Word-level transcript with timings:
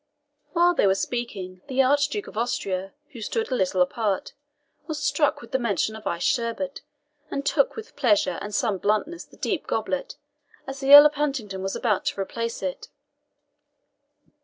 While 0.53 0.73
they 0.73 0.87
were 0.87 0.95
speaking, 0.95 1.61
the 1.67 1.83
Archduke 1.83 2.25
of 2.25 2.35
Austria, 2.35 2.95
who 3.11 3.21
stood 3.21 3.51
a 3.51 3.55
little 3.55 3.83
apart, 3.83 4.33
was 4.87 4.97
struck 4.97 5.41
with 5.41 5.51
the 5.51 5.59
mention 5.59 5.95
of 5.95 6.07
iced 6.07 6.27
sherbet, 6.27 6.81
and 7.29 7.45
took 7.45 7.75
with 7.75 7.95
pleasure 7.95 8.39
and 8.41 8.51
some 8.51 8.79
bluntness 8.79 9.25
the 9.25 9.37
deep 9.37 9.67
goblet, 9.67 10.15
as 10.65 10.79
the 10.79 10.91
Earl 10.91 11.05
of 11.05 11.13
Huntingdon 11.13 11.61
was 11.61 11.75
about 11.75 12.05
to 12.05 12.19
replace 12.19 12.63
it. 12.63 12.87